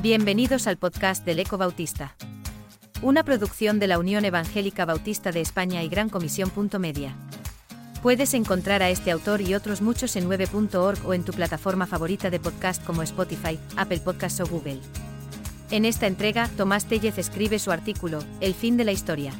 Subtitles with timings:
[0.00, 2.14] Bienvenidos al podcast del Eco Bautista.
[3.02, 6.52] Una producción de la Unión Evangélica Bautista de España y Gran Comisión.
[6.78, 7.16] Media.
[8.00, 12.30] Puedes encontrar a este autor y otros muchos en 9.org o en tu plataforma favorita
[12.30, 14.78] de podcast como Spotify, Apple Podcasts o Google.
[15.72, 19.32] En esta entrega, Tomás Tellez escribe su artículo, El fin de la historia.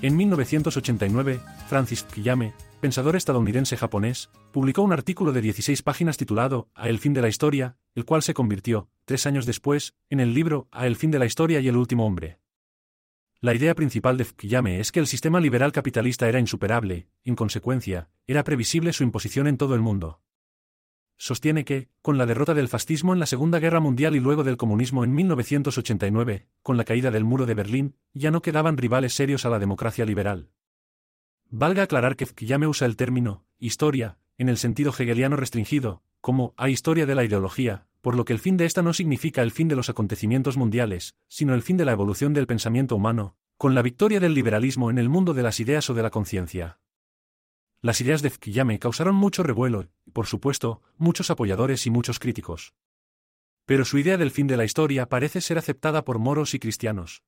[0.00, 1.40] En 1989,
[1.72, 7.22] Francis Fukuyama, pensador estadounidense-japonés, publicó un artículo de 16 páginas titulado A el fin de
[7.22, 11.10] la historia, el cual se convirtió, tres años después, en el libro A el fin
[11.10, 12.40] de la historia y el último hombre.
[13.40, 18.10] La idea principal de Fukuyama es que el sistema liberal capitalista era insuperable, en consecuencia,
[18.26, 20.20] era previsible su imposición en todo el mundo.
[21.16, 24.58] Sostiene que, con la derrota del fascismo en la Segunda Guerra Mundial y luego del
[24.58, 29.46] comunismo en 1989, con la caída del muro de Berlín, ya no quedaban rivales serios
[29.46, 30.50] a la democracia liberal.
[31.54, 36.70] Valga aclarar que Fukuyama usa el término historia, en el sentido hegeliano restringido, como a
[36.70, 39.68] historia de la ideología, por lo que el fin de esta no significa el fin
[39.68, 43.82] de los acontecimientos mundiales, sino el fin de la evolución del pensamiento humano, con la
[43.82, 46.80] victoria del liberalismo en el mundo de las ideas o de la conciencia.
[47.82, 52.72] Las ideas de Fukuyama causaron mucho revuelo, y por supuesto, muchos apoyadores y muchos críticos.
[53.66, 57.22] Pero su idea del fin de la historia parece ser aceptada por moros y cristianos.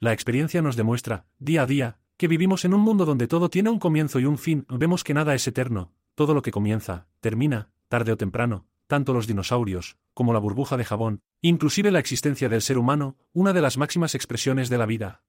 [0.00, 3.70] La experiencia nos demuestra, día a día, que vivimos en un mundo donde todo tiene
[3.70, 7.70] un comienzo y un fin, vemos que nada es eterno, todo lo que comienza, termina,
[7.88, 12.60] tarde o temprano, tanto los dinosaurios, como la burbuja de jabón, inclusive la existencia del
[12.60, 15.22] ser humano, una de las máximas expresiones de la vida.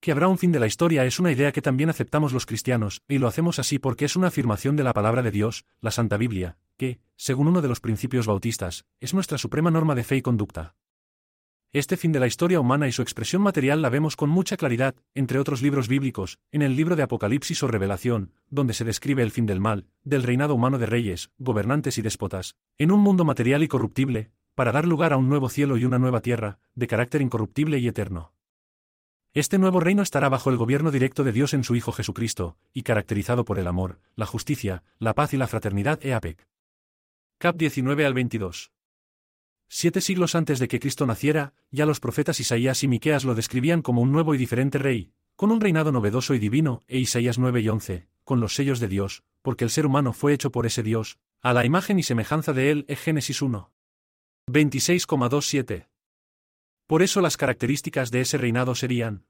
[0.00, 3.02] Que habrá un fin de la historia es una idea que también aceptamos los cristianos,
[3.06, 6.16] y lo hacemos así porque es una afirmación de la palabra de Dios, la Santa
[6.16, 10.22] Biblia, que, según uno de los principios bautistas, es nuestra suprema norma de fe y
[10.22, 10.74] conducta.
[11.74, 14.94] Este fin de la historia humana y su expresión material la vemos con mucha claridad,
[15.14, 19.30] entre otros libros bíblicos, en el libro de Apocalipsis o Revelación, donde se describe el
[19.30, 23.62] fin del mal, del reinado humano de reyes, gobernantes y déspotas, en un mundo material
[23.62, 27.22] y corruptible, para dar lugar a un nuevo cielo y una nueva tierra, de carácter
[27.22, 28.34] incorruptible y eterno.
[29.32, 32.82] Este nuevo reino estará bajo el gobierno directo de Dios en su Hijo Jesucristo, y
[32.82, 36.46] caracterizado por el amor, la justicia, la paz y la fraternidad EAPEC.
[37.38, 38.72] Cap 19 al 22.
[39.74, 43.80] Siete siglos antes de que Cristo naciera, ya los profetas Isaías y Miqueas lo describían
[43.80, 47.62] como un nuevo y diferente rey, con un reinado novedoso y divino, e Isaías 9
[47.62, 50.82] y 11, con los sellos de Dios, porque el ser humano fue hecho por ese
[50.82, 53.72] Dios, a la imagen y semejanza de él, es Génesis 1.
[54.50, 55.88] 26,27.
[56.86, 59.24] Por eso las características de ese reinado serían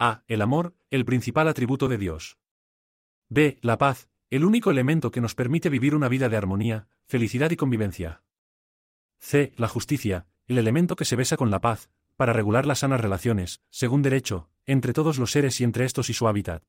[0.00, 0.24] A.
[0.26, 2.36] El amor, el principal atributo de Dios.
[3.28, 3.58] B.
[3.62, 7.56] La paz, el único elemento que nos permite vivir una vida de armonía, felicidad y
[7.56, 8.25] convivencia.
[9.18, 9.52] C.
[9.56, 13.60] La justicia, el elemento que se besa con la paz, para regular las sanas relaciones,
[13.70, 16.62] según derecho, entre todos los seres y entre estos y su hábitat.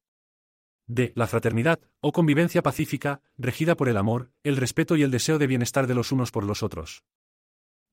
[0.88, 1.12] D.
[1.16, 5.47] La fraternidad, o convivencia pacífica, regida por el amor, el respeto y el deseo de
[5.47, 7.03] bienestar de los unos por los otros.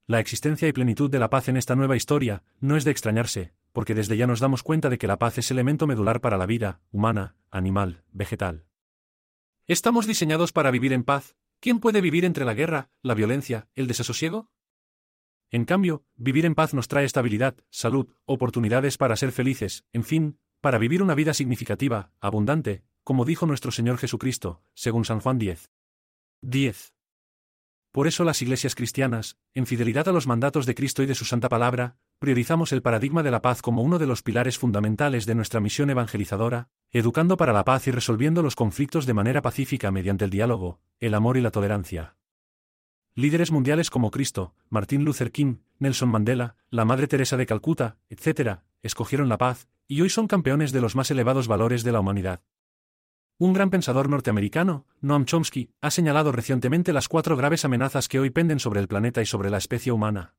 [0.07, 3.53] La existencia y plenitud de la paz en esta nueva historia, no es de extrañarse,
[3.73, 6.47] porque desde ya nos damos cuenta de que la paz es elemento medular para la
[6.47, 8.67] vida, humana, animal, vegetal.
[9.67, 13.87] ¿Estamos diseñados para vivir en paz, ¿Quién puede vivir entre la guerra, la violencia, el
[13.87, 14.51] desasosiego?
[15.51, 20.39] En cambio, vivir en paz nos trae estabilidad, salud, oportunidades para ser felices, en fin,
[20.61, 25.71] para vivir una vida significativa, abundante, como dijo nuestro Señor Jesucristo, según San Juan 10.
[26.43, 26.93] 10.
[27.93, 31.25] Por eso las iglesias cristianas, en fidelidad a los mandatos de Cristo y de su
[31.25, 35.35] santa palabra, priorizamos el paradigma de la paz como uno de los pilares fundamentales de
[35.35, 40.25] nuestra misión evangelizadora, educando para la paz y resolviendo los conflictos de manera pacífica mediante
[40.25, 42.17] el diálogo, el amor y la tolerancia.
[43.15, 48.61] Líderes mundiales como Cristo, Martin Luther King, Nelson Mandela, la Madre Teresa de Calcuta, etc.,
[48.83, 52.41] escogieron la paz, y hoy son campeones de los más elevados valores de la humanidad.
[53.37, 58.31] Un gran pensador norteamericano, Noam Chomsky, ha señalado recientemente las cuatro graves amenazas que hoy
[58.31, 60.33] penden sobre el planeta y sobre la especie humana.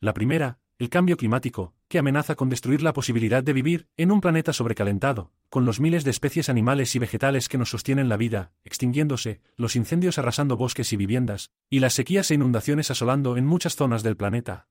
[0.00, 4.20] La primera, el cambio climático, que amenaza con destruir la posibilidad de vivir en un
[4.20, 8.52] planeta sobrecalentado, con los miles de especies animales y vegetales que nos sostienen la vida,
[8.62, 13.74] extinguiéndose, los incendios arrasando bosques y viviendas, y las sequías e inundaciones asolando en muchas
[13.74, 14.68] zonas del planeta.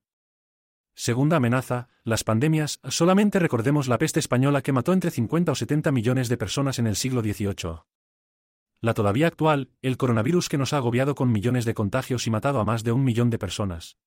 [0.94, 5.92] Segunda amenaza, las pandemias, solamente recordemos la peste española que mató entre 50 o 70
[5.92, 7.82] millones de personas en el siglo XVIII.
[8.80, 12.60] La todavía actual, el coronavirus que nos ha agobiado con millones de contagios y matado
[12.60, 13.98] a más de un millón de personas.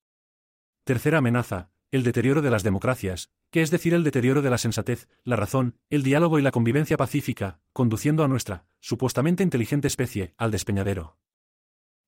[0.84, 5.08] Tercera amenaza, el deterioro de las democracias, que es decir, el deterioro de la sensatez,
[5.24, 10.50] la razón, el diálogo y la convivencia pacífica, conduciendo a nuestra, supuestamente inteligente especie, al
[10.50, 11.18] despeñadero.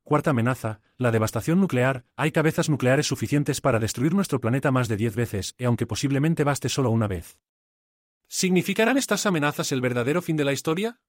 [0.04, 4.98] Cuarta amenaza, la devastación nuclear, hay cabezas nucleares suficientes para destruir nuestro planeta más de
[4.98, 7.38] diez veces, y aunque posiblemente baste solo una vez.
[8.28, 11.00] ¿Significarán estas amenazas el verdadero fin de la historia?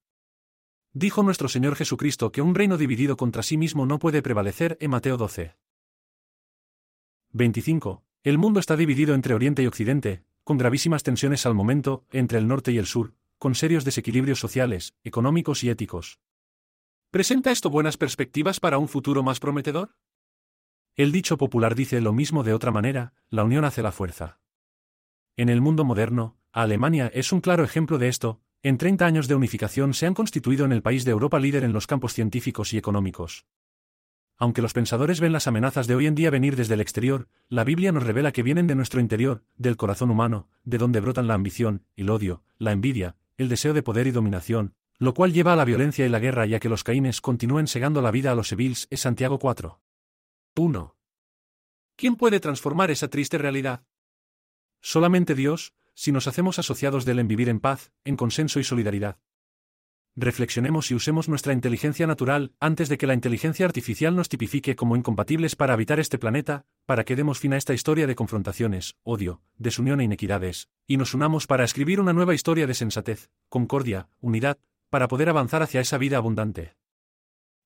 [0.93, 4.91] Dijo nuestro Señor Jesucristo que un reino dividido contra sí mismo no puede prevalecer en
[4.91, 5.55] Mateo 12.
[7.35, 8.01] 25.
[8.23, 12.47] El mundo está dividido entre Oriente y Occidente, con gravísimas tensiones al momento, entre el
[12.47, 16.21] norte y el sur, con serios desequilibrios sociales, económicos y éticos.
[17.11, 19.97] ¿Presenta esto buenas perspectivas para un futuro más prometedor?
[20.95, 24.39] El dicho popular dice lo mismo de otra manera, la unión hace la fuerza.
[25.35, 29.35] En el mundo moderno, Alemania es un claro ejemplo de esto, en 30 años de
[29.35, 32.77] unificación se han constituido en el país de Europa líder en los campos científicos y
[32.77, 33.45] económicos.
[34.37, 37.63] Aunque los pensadores ven las amenazas de hoy en día venir desde el exterior, la
[37.63, 41.35] Biblia nos revela que vienen de nuestro interior, del corazón humano, de donde brotan la
[41.35, 45.55] ambición, el odio, la envidia, el deseo de poder y dominación, lo cual lleva a
[45.55, 48.35] la violencia y la guerra y a que los caínes continúen segando la vida a
[48.35, 49.81] los evils, es Santiago 4.
[50.55, 50.95] 1.
[51.95, 53.85] ¿Quién puede transformar esa triste realidad?
[54.81, 58.65] Solamente Dios, si nos hacemos asociados de él en vivir en paz, en consenso y
[58.65, 59.17] solidaridad.
[60.17, 64.95] Reflexionemos y usemos nuestra inteligencia natural antes de que la inteligencia artificial nos tipifique como
[64.95, 69.41] incompatibles para habitar este planeta, para que demos fin a esta historia de confrontaciones, odio,
[69.57, 74.57] desunión e inequidades, y nos unamos para escribir una nueva historia de sensatez, concordia, unidad,
[74.89, 76.77] para poder avanzar hacia esa vida abundante.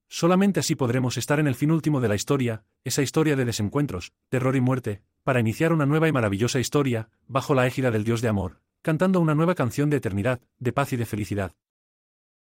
[0.08, 4.12] Solamente así podremos estar en el fin último de la historia, esa historia de desencuentros,
[4.28, 8.22] terror y muerte, para iniciar una nueva y maravillosa historia, bajo la égida del Dios
[8.22, 11.54] de amor, cantando una nueva canción de eternidad, de paz y de felicidad.